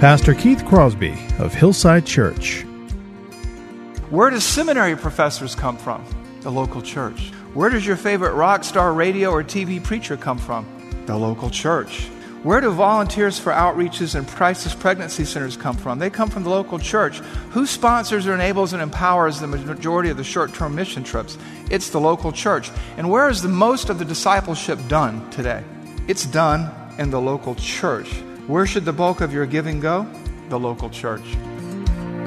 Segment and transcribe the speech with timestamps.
[0.00, 2.62] Pastor Keith Crosby of Hillside Church.
[4.10, 6.04] Where do seminary professors come from?
[6.42, 7.30] The local church.
[7.52, 10.64] Where does your favorite rock star radio or TV preacher come from?
[11.06, 12.06] The local church.
[12.44, 15.98] Where do volunteers for outreaches and crisis pregnancy centers come from?
[15.98, 17.18] They come from the local church.
[17.50, 21.36] Who sponsors or enables and empowers the majority of the short term mission trips?
[21.72, 22.70] It's the local church.
[22.98, 25.64] And where is the most of the discipleship done today?
[26.06, 28.22] It's done in the local church.
[28.48, 30.06] Where should the bulk of your giving go?
[30.48, 31.36] The local church.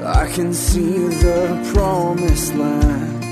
[0.04, 3.24] I can see the promised land,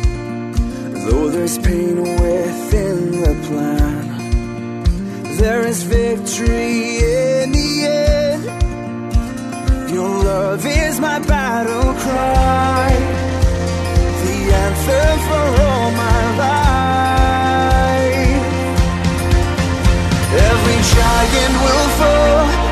[1.07, 4.09] though there's pain within the plan.
[5.37, 8.45] There is victory in the end.
[9.93, 12.91] Your love is my battle cry,
[14.25, 16.81] the anthem for all my life.
[20.51, 22.70] Every giant will fall,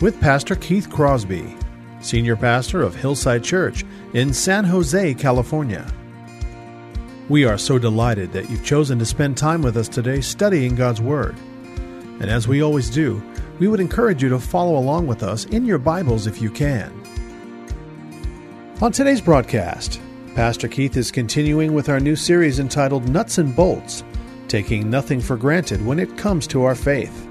[0.00, 1.54] with Pastor Keith Crosby,
[2.00, 3.84] Senior Pastor of Hillside Church
[4.14, 5.86] in San Jose, California.
[7.28, 11.02] We are so delighted that you've chosen to spend time with us today studying God's
[11.02, 11.36] Word.
[12.20, 13.22] And as we always do,
[13.58, 16.90] we would encourage you to follow along with us in your Bibles if you can.
[18.80, 20.00] On today's broadcast,
[20.34, 24.02] Pastor Keith is continuing with our new series entitled Nuts and Bolts
[24.48, 27.29] Taking Nothing for Granted When It Comes to Our Faith.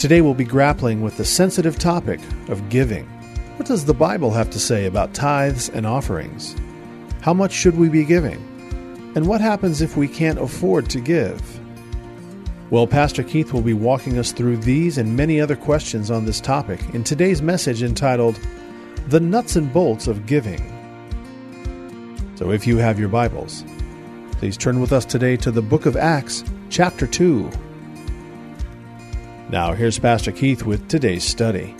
[0.00, 3.04] Today we'll be grappling with the sensitive topic of giving.
[3.58, 6.56] What does the Bible have to say about tithes and offerings?
[7.20, 8.38] How much should we be giving?
[9.14, 11.42] And what happens if we can't afford to give?
[12.70, 16.40] Well, Pastor Keith will be walking us through these and many other questions on this
[16.40, 18.40] topic in today's message entitled
[19.08, 20.62] The Nuts and Bolts of Giving.
[22.36, 23.66] So if you have your Bibles,
[24.38, 27.50] please turn with us today to the book of Acts, chapter 2.
[29.50, 31.74] Now, here's Pastor Keith with today's study.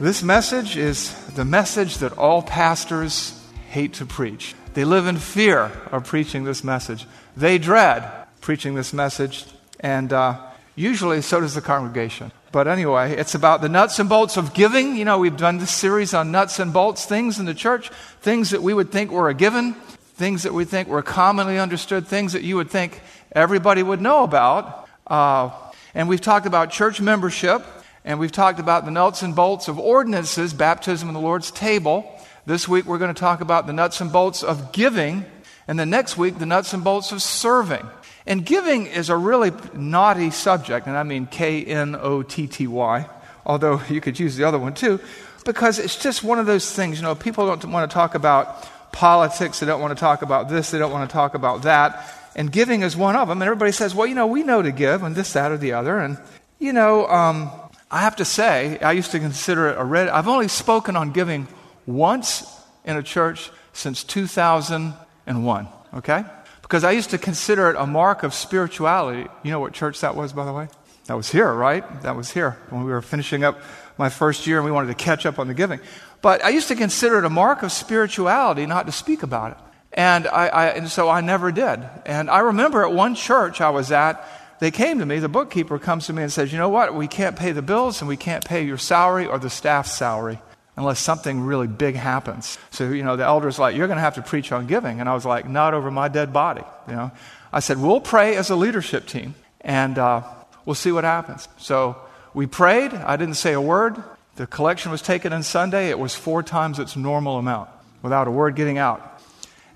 [0.00, 3.38] This message is the message that all pastors
[3.68, 4.54] hate to preach.
[4.72, 7.06] They live in fear of preaching this message.
[7.36, 8.10] They dread
[8.40, 9.44] preaching this message,
[9.78, 10.40] and uh,
[10.74, 12.32] usually so does the congregation.
[12.50, 14.96] But anyway, it's about the nuts and bolts of giving.
[14.96, 17.90] You know, we've done this series on nuts and bolts, things in the church,
[18.22, 19.74] things that we would think were a given,
[20.14, 24.24] things that we think were commonly understood, things that you would think everybody would know
[24.24, 24.84] about.
[25.06, 25.50] Uh,
[25.94, 27.64] and we've talked about church membership,
[28.04, 32.12] and we've talked about the nuts and bolts of ordinances, baptism, and the Lord's table.
[32.44, 35.24] This week we're going to talk about the nuts and bolts of giving,
[35.68, 37.86] and the next week the nuts and bolts of serving.
[38.26, 42.66] And giving is a really naughty subject, and I mean K N O T T
[42.66, 43.08] Y,
[43.44, 45.00] although you could use the other one too,
[45.44, 46.98] because it's just one of those things.
[46.98, 50.48] You know, people don't want to talk about politics, they don't want to talk about
[50.48, 52.04] this, they don't want to talk about that.
[52.36, 53.40] And giving is one of them.
[53.40, 55.72] And everybody says, well, you know, we know to give, and this, that, or the
[55.72, 55.98] other.
[55.98, 56.18] And,
[56.58, 57.50] you know, um,
[57.90, 60.08] I have to say, I used to consider it a red.
[60.08, 61.48] I've only spoken on giving
[61.86, 62.44] once
[62.84, 66.24] in a church since 2001, okay?
[66.60, 69.26] Because I used to consider it a mark of spirituality.
[69.42, 70.68] You know what church that was, by the way?
[71.06, 72.02] That was here, right?
[72.02, 73.60] That was here when we were finishing up
[73.96, 75.80] my first year and we wanted to catch up on the giving.
[76.20, 79.58] But I used to consider it a mark of spirituality not to speak about it.
[79.96, 81.80] And, I, I, and so I never did.
[82.04, 84.22] And I remember at one church I was at,
[84.58, 86.94] they came to me, the bookkeeper comes to me and says, You know what?
[86.94, 90.38] We can't pay the bills and we can't pay your salary or the staff's salary
[90.76, 92.58] unless something really big happens.
[92.70, 95.00] So, you know, the elder's like, You're going to have to preach on giving.
[95.00, 96.62] And I was like, Not over my dead body.
[96.88, 97.10] You know,
[97.52, 100.22] I said, We'll pray as a leadership team and uh,
[100.64, 101.48] we'll see what happens.
[101.58, 101.96] So
[102.34, 102.92] we prayed.
[102.92, 104.02] I didn't say a word.
[104.36, 105.88] The collection was taken on Sunday.
[105.88, 107.70] It was four times its normal amount
[108.02, 109.15] without a word getting out.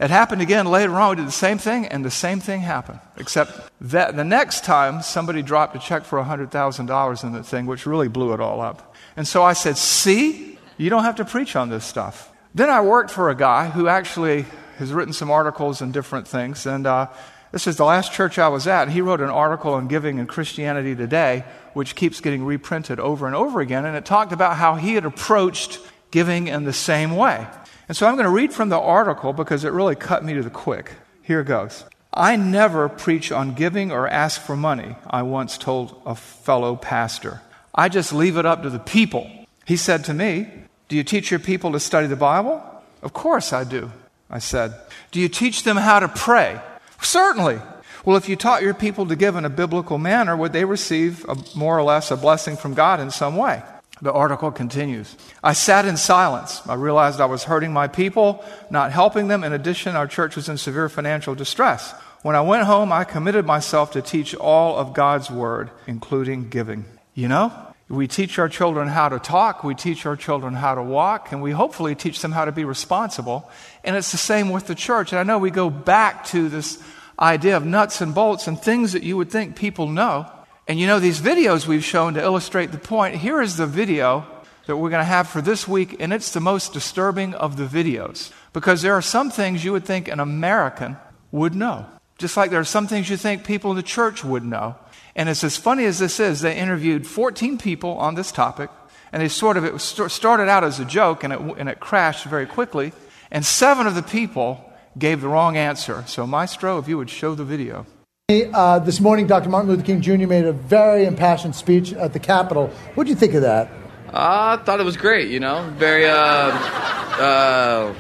[0.00, 1.10] It happened again later on.
[1.10, 3.00] We did the same thing, and the same thing happened.
[3.18, 7.84] Except that the next time, somebody dropped a check for $100,000 in the thing, which
[7.84, 8.94] really blew it all up.
[9.14, 12.32] And so I said, See, you don't have to preach on this stuff.
[12.54, 14.46] Then I worked for a guy who actually
[14.78, 16.64] has written some articles and different things.
[16.64, 17.08] And uh,
[17.52, 18.84] this is the last church I was at.
[18.84, 21.44] And he wrote an article on giving in Christianity Today,
[21.74, 23.84] which keeps getting reprinted over and over again.
[23.84, 25.78] And it talked about how he had approached
[26.10, 27.46] giving in the same way.
[27.90, 30.44] And so I'm going to read from the article because it really cut me to
[30.44, 30.92] the quick.
[31.22, 31.82] Here goes.
[32.14, 37.42] I never preach on giving or ask for money, I once told a fellow pastor.
[37.74, 39.28] I just leave it up to the people.
[39.66, 40.46] He said to me,
[40.86, 42.62] Do you teach your people to study the Bible?
[43.02, 43.90] Of course I do,
[44.30, 44.72] I said.
[45.10, 46.60] Do you teach them how to pray?
[47.02, 47.58] Certainly.
[48.04, 51.24] Well, if you taught your people to give in a biblical manner, would they receive
[51.28, 53.64] a, more or less a blessing from God in some way?
[54.02, 55.14] The article continues.
[55.44, 56.62] I sat in silence.
[56.66, 59.44] I realized I was hurting my people, not helping them.
[59.44, 61.92] In addition, our church was in severe financial distress.
[62.22, 66.84] When I went home, I committed myself to teach all of God's word, including giving.
[67.14, 67.52] You know,
[67.88, 71.42] we teach our children how to talk, we teach our children how to walk, and
[71.42, 73.50] we hopefully teach them how to be responsible.
[73.84, 75.12] And it's the same with the church.
[75.12, 76.82] And I know we go back to this
[77.18, 80.30] idea of nuts and bolts and things that you would think people know.
[80.68, 84.26] And you know, these videos we've shown to illustrate the point, here is the video
[84.66, 87.64] that we're going to have for this week, and it's the most disturbing of the
[87.64, 88.30] videos.
[88.52, 90.96] Because there are some things you would think an American
[91.32, 91.86] would know.
[92.18, 94.76] Just like there are some things you think people in the church would know.
[95.16, 98.70] And it's as funny as this is, they interviewed 14 people on this topic,
[99.12, 102.26] and they sort of, it started out as a joke, and it, and it crashed
[102.26, 102.92] very quickly.
[103.30, 104.64] And seven of the people
[104.98, 106.04] gave the wrong answer.
[106.06, 107.86] So, Maestro, if you would show the video.
[108.30, 109.48] Uh, this morning, Dr.
[109.48, 110.28] Martin Luther King Jr.
[110.28, 112.68] made a very impassioned speech at the Capitol.
[112.94, 113.66] What do you think of that?
[114.06, 117.92] Uh, I thought it was great, you know, very uh, uh,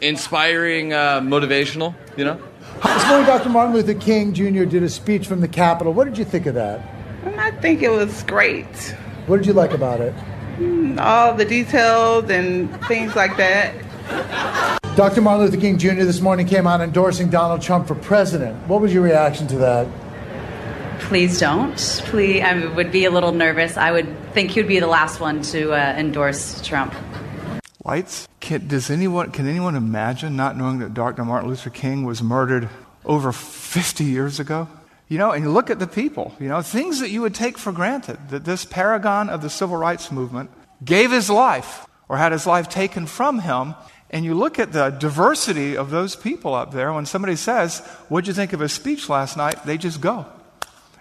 [0.00, 2.36] inspiring, uh, motivational, you know.
[2.82, 3.48] This morning, Dr.
[3.48, 4.64] Martin Luther King Jr.
[4.64, 5.92] did a speech from the Capitol.
[5.92, 6.84] What did you think of that?
[7.38, 8.66] I think it was great.
[9.28, 10.14] What did you like about it?
[10.98, 13.72] All the details and things like that.
[14.94, 15.22] Dr.
[15.22, 16.04] Martin Luther King Jr.
[16.04, 18.68] this morning came out endorsing Donald Trump for president.
[18.68, 19.88] What was your reaction to that?
[21.00, 21.78] Please don't.
[22.04, 23.78] Please, I would be a little nervous.
[23.78, 26.94] I would think he would be the last one to uh, endorse Trump.
[27.82, 28.28] Lights?
[28.40, 31.24] Can, does anyone, can anyone imagine not knowing that Dr.
[31.24, 32.68] Martin Luther King was murdered
[33.06, 34.68] over 50 years ago?
[35.08, 37.56] You know, and you look at the people, you know, things that you would take
[37.56, 40.50] for granted, that this paragon of the civil rights movement
[40.84, 43.74] gave his life or had his life taken from him
[44.12, 48.28] and you look at the diversity of those people up there, when somebody says, What'd
[48.28, 49.64] you think of his speech last night?
[49.64, 50.26] they just go.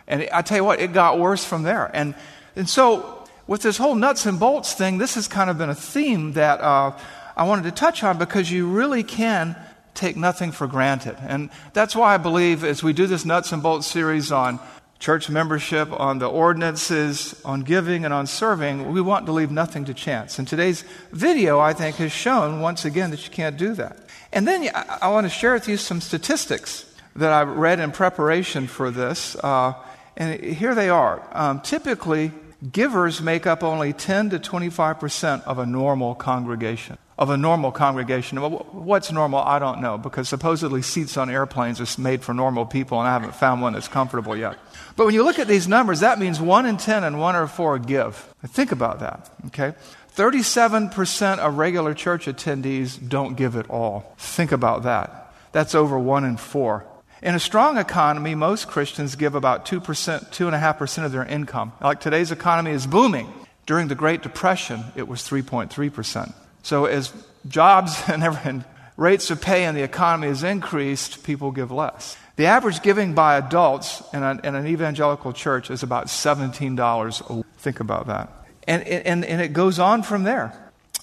[0.07, 1.91] And I tell you what, it got worse from there.
[1.93, 2.15] And,
[2.55, 5.75] and so, with this whole nuts and bolts thing, this has kind of been a
[5.75, 6.97] theme that uh,
[7.35, 9.57] I wanted to touch on because you really can
[9.93, 11.17] take nothing for granted.
[11.21, 14.59] And that's why I believe as we do this nuts and bolts series on
[15.01, 19.83] church membership, on the ordinances, on giving, and on serving, we want to leave nothing
[19.83, 20.37] to chance.
[20.37, 23.97] And today's video, I think, has shown once again that you can't do that.
[24.31, 24.69] And then
[25.01, 29.35] I, want to share with you some statistics that I read in preparation for this.
[29.35, 29.73] Uh,
[30.15, 31.27] and here they are.
[31.31, 32.31] Um, typically,
[32.71, 38.39] givers make up only 10 to 25% of a normal congregation of a normal congregation.
[38.39, 39.41] What's normal?
[39.41, 43.13] I don't know, because supposedly seats on airplanes are made for normal people, and I
[43.13, 44.57] haven't found one that's comfortable yet.
[44.95, 47.45] But when you look at these numbers, that means one in 10 and one or
[47.45, 48.15] four give.
[48.47, 49.75] Think about that, okay?
[50.15, 54.15] 37% of regular church attendees don't give at all.
[54.17, 55.31] Think about that.
[55.51, 56.87] That's over one in four.
[57.21, 61.73] In a strong economy, most Christians give about 2%, 2.5% of their income.
[61.79, 63.31] Like today's economy is booming.
[63.67, 66.33] During the Great Depression, it was 3.3%.
[66.63, 67.13] So as
[67.47, 68.65] jobs and, and
[68.97, 72.17] rates of pay in the economy has increased, people give less.
[72.35, 77.33] The average giving by adults in, a, in an evangelical church is about $17 a
[77.33, 77.45] week.
[77.57, 78.31] Think about that.
[78.67, 80.53] And, and, and it goes on from there.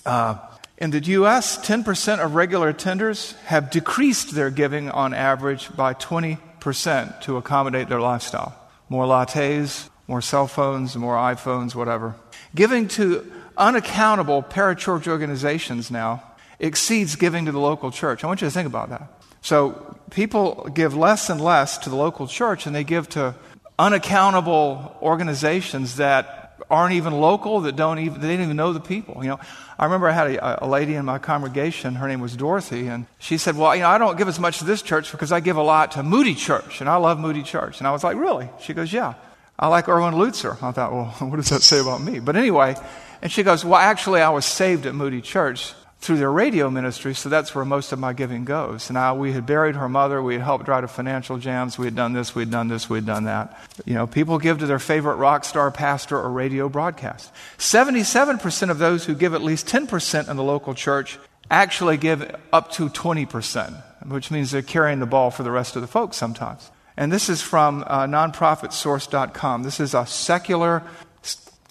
[0.07, 0.39] Uh,
[0.79, 7.21] in the U.S., 10% of regular attenders have decreased their giving on average by 20%
[7.23, 8.57] to accommodate their lifestyle.
[8.89, 12.15] More lattes, more cell phones, more iPhones, whatever.
[12.55, 16.23] Giving to unaccountable parachurch organizations now
[16.59, 18.25] exceeds giving to the local church.
[18.25, 19.13] I want you to think about that.
[19.41, 23.35] So people give less and less to the local church, and they give to
[23.79, 26.39] unaccountable organizations that
[26.71, 29.23] aren't even local, that don't even they don't even know the people.
[29.23, 29.41] You know,
[29.79, 31.95] I remember I had a, a, lady in my congregation.
[31.95, 34.59] Her name was Dorothy, and she said, "Well, you know, I don't give as much
[34.59, 37.43] to this church because I give a lot to Moody Church, and I love Moody
[37.43, 39.15] Church." And I was like, "Really?" She goes, "Yeah,
[39.59, 42.75] I like Erwin Lutzer." I thought, "Well, what does that say about me?" But anyway,
[43.23, 45.75] and she goes, Well, actually, I was saved at Moody Church.
[46.01, 48.89] through their radio ministry, so that's where most of my giving goes.
[48.89, 51.87] Now, we had buried her mother, we had helped her out of financial jams, we
[51.87, 53.59] had done this, we had done this, we had done that.
[53.85, 57.33] You know, people give to their favorite rock star, pastor, or radio broadcast.
[57.59, 61.19] 77% of those who give at least 10% in the local church
[61.51, 65.83] actually give up to 20%, which means they're carrying the ball for the rest of
[65.83, 66.71] the folks sometimes.
[66.97, 69.63] And this is from uh, nonprofitsource.com.
[69.63, 70.83] This is a secular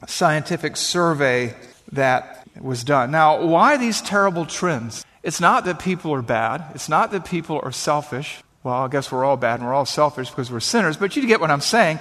[0.05, 1.55] scientific survey
[1.91, 3.11] that was done.
[3.11, 5.05] Now, why these terrible trends?
[5.23, 6.63] It's not that people are bad.
[6.75, 8.43] It's not that people are selfish.
[8.63, 11.25] Well, I guess we're all bad and we're all selfish because we're sinners, but you
[11.25, 11.99] get what I'm saying.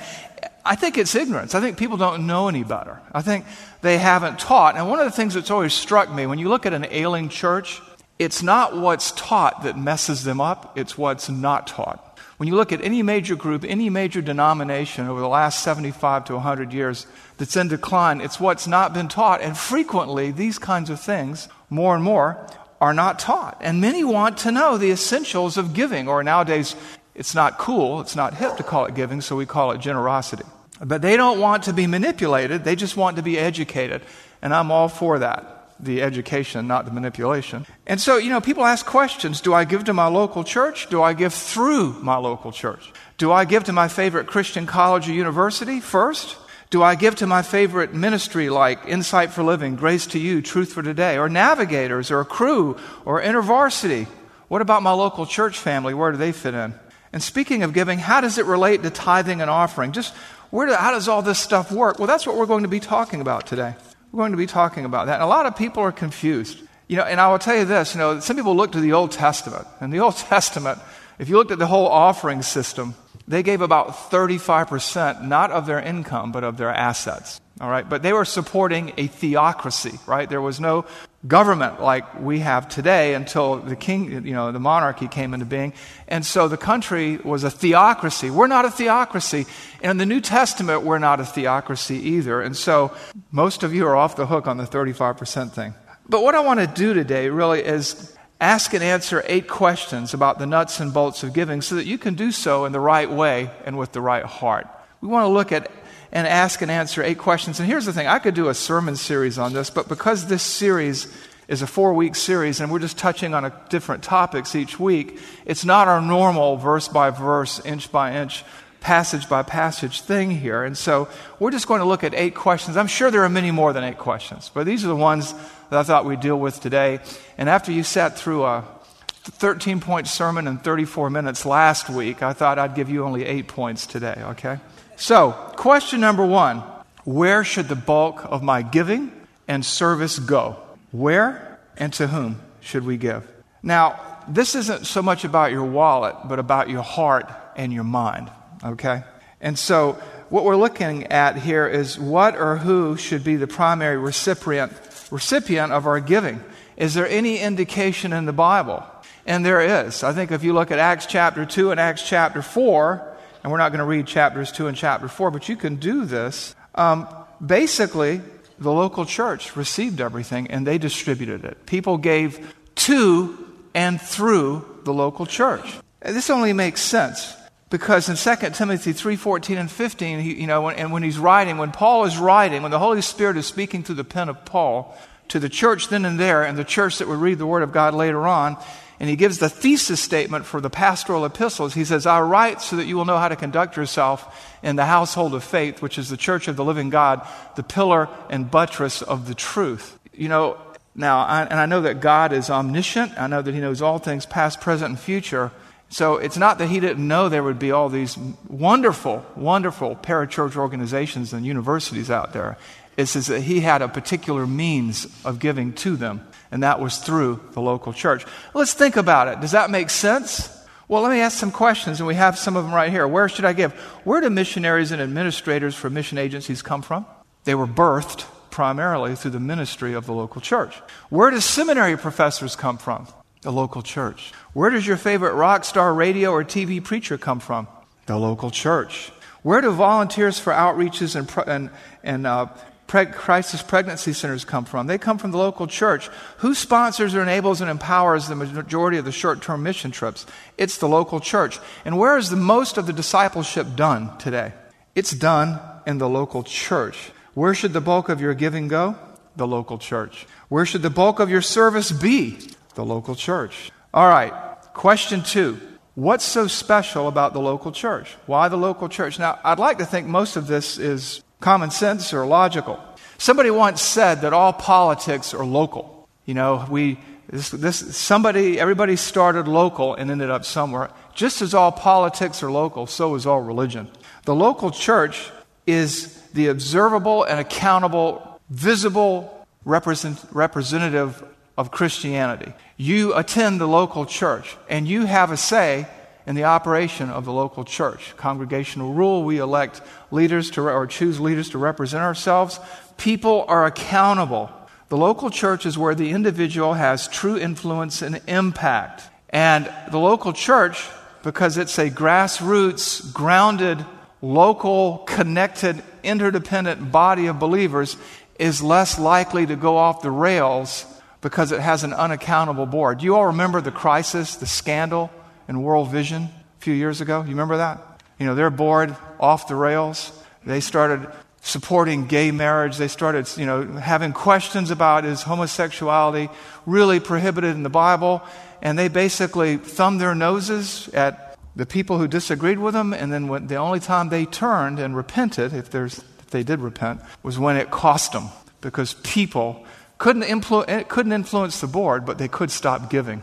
[0.64, 1.54] I think it's ignorance.
[1.54, 3.00] I think people don't know any better.
[3.12, 3.46] I think
[3.82, 4.76] they haven't taught.
[4.76, 7.28] And one of the things that's always struck me when you look at an ailing
[7.28, 7.80] church,
[8.18, 12.02] it's not what's taught that messes them up, it's what's not taught.
[12.36, 16.34] When you look at any major group, any major denomination over the last 75 to
[16.34, 17.06] 100 years
[17.38, 19.40] that's in decline, it's what's not been taught.
[19.40, 22.46] And frequently, these kinds of things, more and more,
[22.78, 23.56] are not taught.
[23.62, 26.76] And many want to know the essentials of giving, or nowadays,
[27.14, 30.44] it's not cool, it's not hip to call it giving, so we call it generosity.
[30.84, 34.02] But they don't want to be manipulated, they just want to be educated.
[34.42, 37.66] And I'm all for that the education, not the manipulation.
[37.86, 40.88] And so, you know, people ask questions Do I give to my local church?
[40.88, 42.92] Do I give through my local church?
[43.18, 46.36] Do I give to my favorite Christian college or university first?
[46.68, 50.72] Do I give to my favorite ministry like Insight for Living, Grace to You, Truth
[50.72, 54.06] for Today, or Navigators, or Cru, or InterVarsity?
[54.48, 55.94] What about my local church family?
[55.94, 56.74] Where do they fit in?
[57.12, 59.92] And speaking of giving, how does it relate to tithing and offering?
[59.92, 60.12] Just
[60.50, 61.98] where do, how does all this stuff work?
[61.98, 63.74] Well, that's what we're going to be talking about today.
[64.16, 65.16] We're going to be talking about that.
[65.16, 66.58] And a lot of people are confused.
[66.88, 68.94] You know, and I will tell you this, you know, some people look to the
[68.94, 69.66] Old Testament.
[69.78, 70.78] And the Old Testament,
[71.18, 72.94] if you looked at the whole offering system,
[73.28, 77.42] they gave about 35% not of their income, but of their assets.
[77.60, 80.30] All right, but they were supporting a theocracy, right?
[80.30, 80.86] There was no
[81.26, 85.72] government like we have today until the king, you know, the monarchy came into being.
[86.08, 88.30] And so the country was a theocracy.
[88.30, 89.46] We're not a theocracy.
[89.82, 92.40] And in the New Testament, we're not a theocracy either.
[92.40, 92.94] And so
[93.30, 95.74] most of you are off the hook on the 35% thing.
[96.08, 100.38] But what I want to do today really is ask and answer eight questions about
[100.38, 103.10] the nuts and bolts of giving so that you can do so in the right
[103.10, 104.68] way and with the right heart.
[105.00, 105.70] We want to look at
[106.16, 107.60] and ask and answer eight questions.
[107.60, 110.42] And here's the thing I could do a sermon series on this, but because this
[110.42, 111.14] series
[111.46, 115.20] is a four week series and we're just touching on a, different topics each week,
[115.44, 118.44] it's not our normal verse by verse, inch by inch,
[118.80, 120.64] passage by passage thing here.
[120.64, 121.06] And so
[121.38, 122.78] we're just going to look at eight questions.
[122.78, 125.34] I'm sure there are many more than eight questions, but these are the ones
[125.68, 127.00] that I thought we'd deal with today.
[127.36, 128.64] And after you sat through a
[129.10, 133.48] 13 point sermon in 34 minutes last week, I thought I'd give you only eight
[133.48, 134.60] points today, okay?
[134.96, 136.62] So, question number one
[137.04, 139.12] Where should the bulk of my giving
[139.46, 140.56] and service go?
[140.90, 143.30] Where and to whom should we give?
[143.62, 148.30] Now, this isn't so much about your wallet, but about your heart and your mind,
[148.64, 149.04] okay?
[149.40, 149.92] And so,
[150.30, 154.72] what we're looking at here is what or who should be the primary recipient,
[155.10, 156.42] recipient of our giving.
[156.76, 158.84] Is there any indication in the Bible?
[159.26, 160.02] And there is.
[160.02, 163.15] I think if you look at Acts chapter 2 and Acts chapter 4,
[163.46, 166.04] and we're not going to read chapters 2 and chapter 4, but you can do
[166.04, 166.56] this.
[166.74, 167.06] Um,
[167.40, 168.20] basically,
[168.58, 171.64] the local church received everything and they distributed it.
[171.64, 173.38] People gave to
[173.72, 175.76] and through the local church.
[176.02, 177.36] This only makes sense
[177.70, 181.56] because in 2 Timothy 3:14 and 15, he, you know, when, and when he's writing,
[181.56, 184.98] when Paul is writing, when the Holy Spirit is speaking through the pen of Paul
[185.28, 187.70] to the church then and there and the church that would read the word of
[187.70, 188.56] God later on,
[188.98, 191.74] and he gives the thesis statement for the pastoral epistles.
[191.74, 194.86] He says, I write so that you will know how to conduct yourself in the
[194.86, 197.26] household of faith, which is the church of the living God,
[197.56, 199.98] the pillar and buttress of the truth.
[200.14, 200.58] You know,
[200.94, 203.20] now, I, and I know that God is omniscient.
[203.20, 205.52] I know that he knows all things past, present, and future.
[205.90, 208.16] So it's not that he didn't know there would be all these
[208.48, 212.56] wonderful, wonderful parachurch organizations and universities out there.
[212.96, 217.40] It's that he had a particular means of giving to them and that was through
[217.52, 218.24] the local church.
[218.54, 219.40] Let's think about it.
[219.40, 220.52] Does that make sense?
[220.88, 223.08] Well, let me ask some questions, and we have some of them right here.
[223.08, 223.72] Where should I give?
[224.04, 227.06] Where do missionaries and administrators for mission agencies come from?
[227.44, 230.76] They were birthed primarily through the ministry of the local church.
[231.10, 233.08] Where do seminary professors come from?
[233.42, 234.32] The local church.
[234.52, 237.68] Where does your favorite rock star radio or TV preacher come from?
[238.06, 239.12] The local church.
[239.42, 241.70] Where do volunteers for outreaches and, and,
[242.02, 242.46] and uh,
[242.86, 244.86] preg- crisis pregnancy centers come from?
[244.86, 246.08] They come from the local church.
[246.38, 250.26] Who sponsors or enables and empowers the majority of the short term mission trips?
[250.56, 251.58] It's the local church.
[251.84, 254.52] And where is the most of the discipleship done today?
[254.94, 257.12] It's done in the local church.
[257.34, 258.96] Where should the bulk of your giving go?
[259.36, 260.26] The local church.
[260.48, 262.38] Where should the bulk of your service be?
[262.74, 263.70] The local church.
[263.92, 264.32] All right,
[264.72, 265.60] question two.
[265.94, 268.16] What's so special about the local church?
[268.26, 269.18] Why the local church?
[269.18, 272.80] Now, I'd like to think most of this is common sense or logical.
[273.18, 276.08] Somebody once said that all politics are local.
[276.24, 280.90] You know, we, this, this, somebody, everybody started local and ended up somewhere.
[281.14, 283.88] Just as all politics are local, so is all religion.
[284.24, 285.30] The local church
[285.66, 291.24] is the observable and accountable, visible represent, representative
[291.56, 292.52] of Christianity.
[292.76, 295.86] You attend the local church and you have a say
[296.26, 298.14] in the operation of the local church.
[298.16, 299.80] Congregational rule, we elect
[300.10, 302.58] leaders to, or choose leaders to represent ourselves.
[302.96, 304.50] People are accountable.
[304.88, 309.02] The local church is where the individual has true influence and impact.
[309.30, 310.84] And the local church,
[311.22, 313.84] because it's a grassroots, grounded,
[314.20, 317.96] local, connected, interdependent body of believers,
[318.38, 320.86] is less likely to go off the rails
[321.20, 322.98] because it has an unaccountable board.
[322.98, 325.10] Do you all remember the crisis, the scandal
[325.48, 327.22] in World Vision a few years ago?
[327.22, 328.02] You remember that?
[328.18, 330.12] You know, their board off the rails.
[330.44, 331.10] They started
[331.46, 332.76] supporting gay marriage.
[332.76, 336.28] They started, you know, having questions about is homosexuality
[336.66, 338.22] really prohibited in the Bible?
[338.60, 342.92] And they basically thumbed their noses at the people who disagreed with them.
[342.92, 346.60] And then when, the only time they turned and repented, if, there's, if they did
[346.60, 348.28] repent, was when it cost them
[348.60, 349.64] because people
[349.98, 353.22] couldn't, influ- couldn't influence the board, but they could stop giving.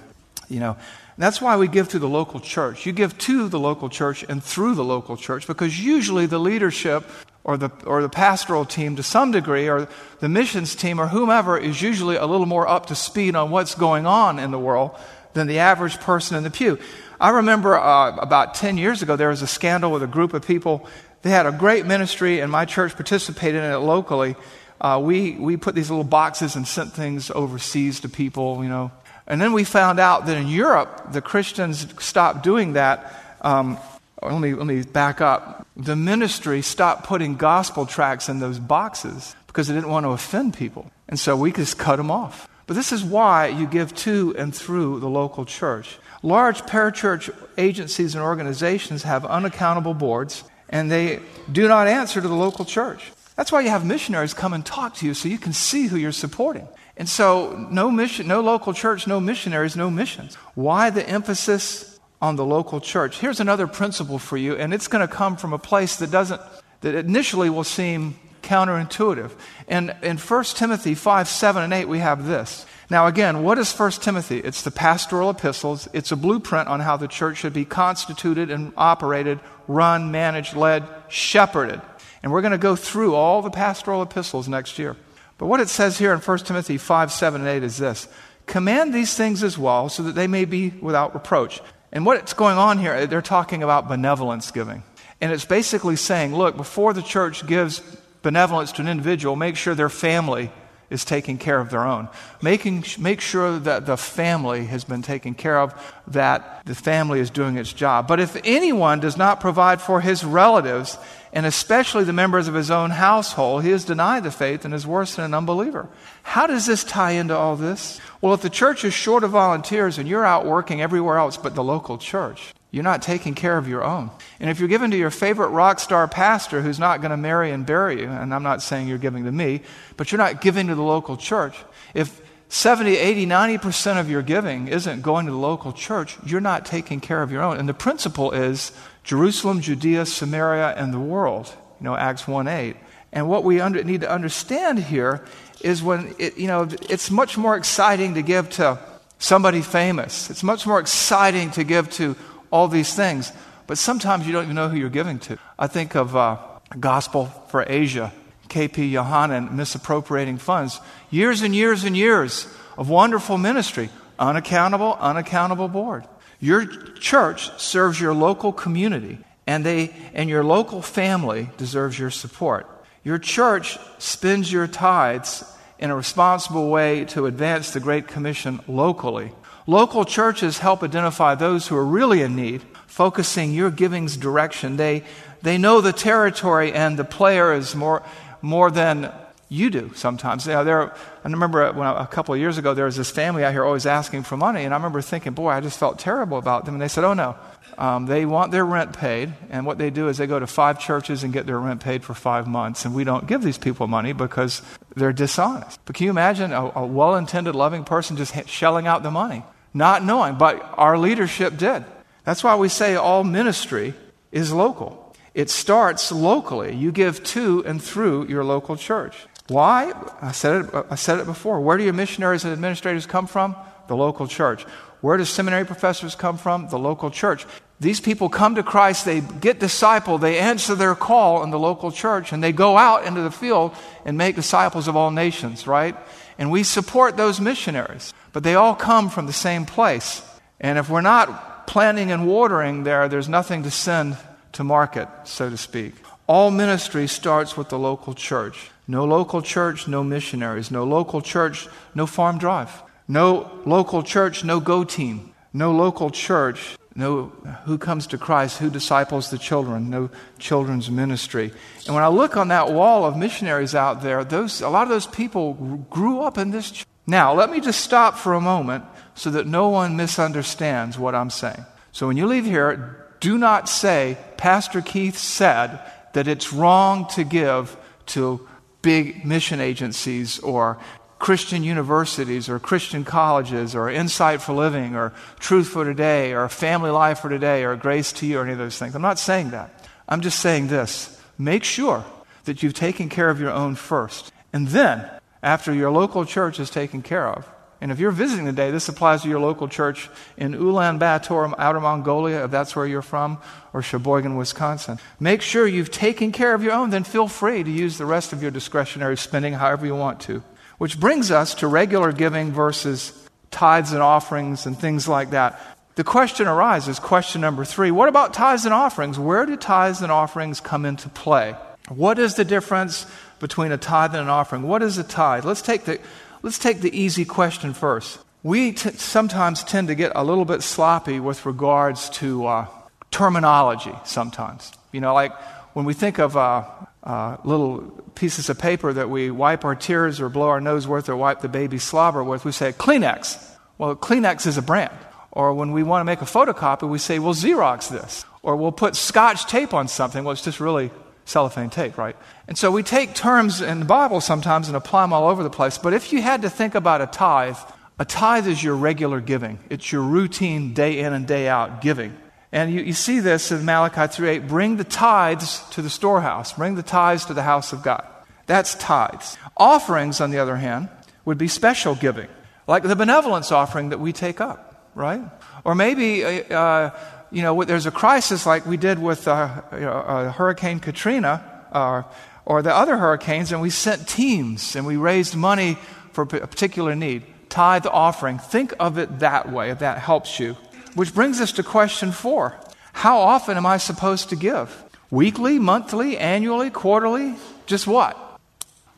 [0.50, 0.78] You know,
[1.18, 2.86] that's why we give to the local church.
[2.86, 7.04] You give to the local church and through the local church because usually the leadership
[7.44, 9.88] or the, or the pastoral team to some degree or
[10.20, 13.76] the missions team or whomever is usually a little more up to speed on what's
[13.76, 14.92] going on in the world
[15.34, 16.80] than the average person in the pew.
[17.20, 20.46] I remember uh, about 10 years ago there was a scandal with a group of
[20.46, 20.88] people.
[21.22, 24.36] They had a great ministry and my church participated in it locally
[24.84, 28.92] uh, we, we put these little boxes and sent things overseas to people, you know.
[29.28, 33.14] And then we found out that in Europe, the Christians stopped doing that.
[33.42, 33.78] Um,
[34.22, 35.68] let, me, let me back up.
[35.76, 40.56] The ministry stopped putting gospel tracts in those boxes because they didn't want to offend
[40.56, 40.92] people.
[41.08, 42.50] And so we just cut them off.
[42.66, 45.98] But this is why you give to and through the local church.
[46.22, 51.20] Large parachurch agencies and organizations have unaccountable boards, and they
[51.52, 53.12] do not answer to the local church.
[53.36, 55.98] That's why you have missionaries come and talk to you so you can see who
[55.98, 56.68] you're supporting.
[56.96, 60.36] And so, no mission, no local church, no missionaries, no missions.
[60.54, 63.20] Why the emphasis on the local church?
[63.20, 66.42] Here's another principle for you, and it's going to come from a place that doesn't,
[66.82, 69.32] that initially will seem counterintuitive.
[69.68, 72.68] And in 1 Timothy 5, 7, and 8, we have this.
[72.90, 74.38] Now, again, what is 1 Timothy?
[74.38, 75.88] It's the pastoral epistles.
[75.94, 80.84] It's a blueprint on how the church should be constituted and operated, run, managed, led,
[81.08, 81.82] shepherded.
[82.24, 84.96] And we're going to go through all the pastoral epistles next year.
[85.38, 88.08] But what it says here in 1 Timothy 5, 7, and 8 is this
[88.46, 91.62] Command these things as well, so that they may be without reproach.
[91.92, 94.84] And what's going on here, they're talking about benevolence giving.
[95.22, 97.82] And it's basically saying, look, before the church gives
[98.24, 100.52] benevolence to an individual, make sure their family
[100.94, 102.08] is taking care of their own.
[102.42, 105.74] Making, make sure that the family has been taken care of,
[106.08, 108.08] that the family is doing its job.
[108.08, 110.98] But if anyone does not provide for his relatives,
[111.34, 114.86] and especially the members of his own household, he has denied the faith and is
[114.86, 115.90] worse than an unbeliever.
[116.22, 118.00] How does this tie into all this?
[118.22, 121.56] Well, if the church is short of volunteers and you're out working everywhere else but
[121.56, 124.10] the local church, you're not taking care of your own.
[124.40, 127.52] And if you're giving to your favorite rock star pastor who's not going to marry
[127.52, 129.62] and bury you, and I'm not saying you're giving to me,
[129.96, 131.56] but you're not giving to the local church,
[131.94, 136.66] if 70, 80, 90% of your giving isn't going to the local church, you're not
[136.66, 137.58] taking care of your own.
[137.58, 138.72] And the principle is
[139.04, 141.56] Jerusalem, Judea, Samaria, and the world.
[141.80, 142.76] You know, Acts 1 8.
[143.12, 145.24] And what we under, need to understand here
[145.62, 148.80] is when, it, you know, it's much more exciting to give to
[149.20, 150.32] somebody famous.
[150.32, 152.16] It's much more exciting to give to
[152.54, 153.34] all these things.
[153.66, 155.40] But sometimes you don't even know who you're giving to.
[155.58, 156.38] I think of uh,
[156.80, 158.14] Gospel for Asia,
[158.48, 160.80] KP Yohannan misappropriating funds.
[161.10, 163.90] Years and years and years of wonderful ministry.
[164.20, 166.06] Unaccountable, unaccountable board.
[166.40, 172.68] Your church serves your local community, and, they, and your local family deserves your support.
[173.04, 175.44] Your church spends your tithes
[175.80, 179.32] in a responsible way to advance the Great Commission locally.
[179.66, 184.78] Local churches help identify those who are really in need, focusing your giving's direction.
[184.78, 185.04] They,
[185.42, 188.04] they know the territory and the player is more,
[188.42, 189.12] more than
[189.50, 190.46] you do sometimes.
[190.46, 193.12] You know, there, I remember when I, a couple of years ago, there was this
[193.12, 196.00] family out here always asking for money, and I remember thinking, boy, I just felt
[196.00, 196.76] terrible about them.
[196.76, 197.36] And they said, oh no,
[197.78, 200.80] um, they want their rent paid, and what they do is they go to five
[200.80, 203.88] churches and get their rent paid for five months, and we don't give these people
[203.88, 204.62] money because
[204.96, 205.80] they're dishonest.
[205.86, 209.44] But can you imagine a, a well intended, loving person just shelling out the money,
[209.74, 210.38] not knowing?
[210.38, 211.86] But our leadership did.
[212.24, 213.94] That's why we say all ministry
[214.32, 215.16] is local.
[215.34, 216.76] It starts locally.
[216.76, 219.16] You give to and through your local church.
[219.48, 219.92] Why?
[220.22, 221.60] I said it, I said it before.
[221.60, 223.56] Where do your missionaries and administrators come from?
[223.88, 224.64] The local church.
[225.02, 226.70] Where do seminary professors come from?
[226.70, 227.46] The local church.
[227.80, 231.92] These people come to Christ, they get discipled, they answer their call in the local
[231.92, 235.98] church, and they go out into the field and make disciples of all nations, right?
[236.44, 238.14] And we support those missionaries.
[238.34, 240.22] But they all come from the same place.
[240.60, 244.18] And if we're not planting and watering there, there's nothing to send
[244.52, 245.94] to market, so to speak.
[246.28, 248.72] All ministry starts with the local church.
[248.90, 250.70] No local church, no missionaries.
[250.70, 252.84] No local church, no farm drive.
[253.08, 255.34] No local church, no go team.
[255.54, 257.26] No local church, no
[257.66, 261.52] who comes to Christ, who disciples the children, no children's ministry.
[261.86, 264.90] And when I look on that wall of missionaries out there, those, a lot of
[264.90, 265.54] those people
[265.90, 266.88] grew up in this church.
[267.06, 271.30] Now, let me just stop for a moment so that no one misunderstands what I'm
[271.30, 271.66] saying.
[271.92, 275.80] So when you leave here, do not say, Pastor Keith said
[276.14, 277.76] that it's wrong to give
[278.08, 278.48] to
[278.82, 280.78] big mission agencies or
[281.24, 286.90] Christian universities or Christian colleges or Insight for Living or Truth for Today or Family
[286.90, 288.94] Life for Today or Grace to You or any of those things.
[288.94, 289.88] I'm not saying that.
[290.10, 291.18] I'm just saying this.
[291.38, 292.04] Make sure
[292.44, 294.34] that you've taken care of your own first.
[294.52, 295.10] And then,
[295.42, 299.22] after your local church is taken care of, and if you're visiting today, this applies
[299.22, 303.38] to your local church in Ulaanbaatar, Outer Mongolia, if that's where you're from,
[303.72, 305.00] or Sheboygan, Wisconsin.
[305.22, 308.34] Make sure you've taken care of your own, then feel free to use the rest
[308.34, 310.44] of your discretionary spending however you want to.
[310.84, 313.14] Which brings us to regular giving versus
[313.52, 315.58] tithes and offerings and things like that.
[315.96, 319.18] The question arises, question number three what about tithes and offerings?
[319.18, 321.56] Where do tithes and offerings come into play?
[321.88, 323.06] What is the difference
[323.40, 324.64] between a tithe and an offering?
[324.64, 325.46] What is a tithe?
[325.46, 326.02] Let's take the
[326.42, 328.20] Let's take the easy question first.
[328.44, 332.68] We t- sometimes tend to get a little bit sloppy with regards to uh,
[333.10, 334.74] terminology sometimes.
[334.92, 335.34] You know, like
[335.76, 336.66] when we think of uh,
[337.04, 337.82] uh, little
[338.16, 341.42] pieces of paper that we wipe our tears or blow our nose with or wipe
[341.42, 343.44] the baby slobber with, we say Kleenex.
[343.78, 344.98] Well, Kleenex is a brand.
[345.32, 348.24] Or when we want to make a photocopy, we say, well, Xerox this.
[348.44, 350.24] Or we'll put scotch tape on something.
[350.24, 350.92] Well, it's just really
[351.26, 352.16] cellophane tape, right?
[352.48, 355.50] And so we take terms in the Bible sometimes and apply them all over the
[355.50, 355.78] place.
[355.78, 357.58] But if you had to think about a tithe,
[357.98, 359.60] a tithe is your regular giving.
[359.70, 362.16] It's your routine day in and day out giving.
[362.54, 366.54] And you, you see this in Malachi 3 8 bring the tithes to the storehouse,
[366.54, 368.06] bring the tithes to the house of God.
[368.46, 369.38] That's tithes.
[369.58, 370.88] Offerings, on the other hand,
[371.26, 372.28] would be special giving,
[372.68, 375.22] like the benevolence offering that we take up, right?
[375.66, 377.00] Or maybe uh, uh
[377.32, 381.44] you know, there's a crisis like we did with uh, you know, uh, Hurricane Katrina
[381.72, 382.04] uh,
[382.46, 385.80] or the other hurricanes, and we sent teams and we raised money
[386.12, 387.24] for a particular need.
[387.50, 388.38] Tithe offering.
[388.38, 390.56] Think of it that way, if that helps you.
[390.96, 392.56] Which brings us to question four
[392.94, 394.84] How often am I supposed to give?
[395.10, 397.36] Weekly, monthly, annually, quarterly?
[397.66, 398.18] Just what?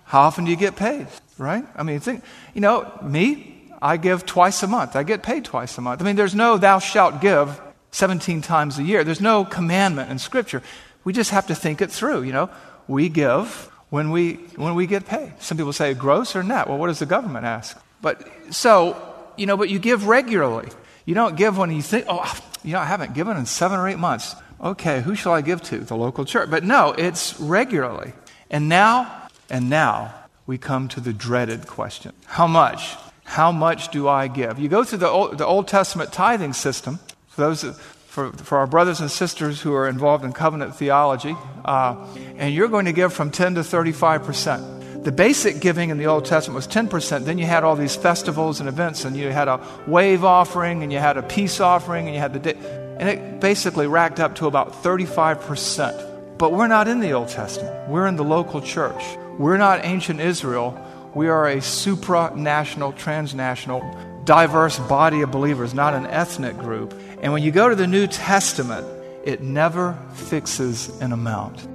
[0.06, 1.08] How often do you get paid?
[1.38, 1.66] Right?
[1.76, 4.96] I mean, think, you know, me, I give twice a month.
[4.96, 6.02] I get paid twice a month.
[6.02, 7.60] I mean, there's no thou shalt give
[7.92, 9.04] 17 times a year.
[9.04, 10.62] There's no commandment in Scripture.
[11.04, 12.24] We just have to think it through.
[12.24, 12.50] You know,
[12.88, 15.34] we give when we, when we get paid.
[15.40, 16.68] Some people say gross or net.
[16.68, 17.78] Well, what does the government ask?
[18.02, 18.96] But so,
[19.38, 20.70] you know, but you give regularly.
[21.06, 23.88] You don't give when you think, oh, you know, I haven't given in seven or
[23.88, 24.36] eight months.
[24.60, 25.80] Okay, who shall I give to?
[25.80, 26.50] The local church.
[26.50, 28.13] But no, it's regularly.
[28.50, 30.13] And now, and now,
[30.48, 32.96] we come to the dreaded question How much?
[33.24, 34.60] How much do I give?
[34.60, 37.63] You go through the Old, the Old Testament tithing system, for, those,
[38.08, 41.96] for, for our brothers and sisters who are involved in covenant theology, uh,
[42.38, 44.75] and you're going to give from 10 to 35 percent.
[45.06, 47.26] The basic giving in the Old Testament was 10%.
[47.26, 50.91] Then you had all these festivals and events, and you had a wave offering, and
[50.91, 52.58] you had a peace offering, and you had the.
[52.58, 56.39] And it basically racked up to about 35%.
[56.39, 57.88] But we're not in the Old Testament.
[57.88, 59.04] We're in the local church.
[59.38, 60.76] We're not ancient Israel.
[61.13, 63.84] We are a supranational, transnational,
[64.24, 67.00] diverse body of believers, not an ethnic group.
[67.22, 68.88] And when you go to the New Testament,
[69.24, 71.75] it never fixes an amount.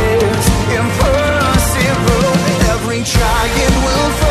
[3.03, 4.30] Giant will